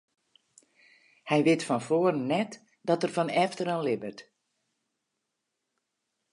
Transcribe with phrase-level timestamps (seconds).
[1.29, 2.51] Hy wit fan foaren net
[2.87, 4.19] dat er fan efteren libbet.